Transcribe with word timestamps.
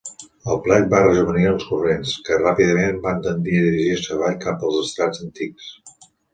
El 0.53 0.61
plec 0.67 0.87
va 0.93 1.01
rejovenir 1.03 1.45
els 1.49 1.65
corrents, 1.73 2.15
que 2.29 2.39
ràpidament 2.41 2.99
van 3.05 3.23
tendir 3.29 3.61
a 3.61 3.69
dirigir-se 3.69 4.17
avall 4.19 4.43
cap 4.49 4.69
als 4.71 4.83
estrats 4.89 5.25
antics. 5.29 5.73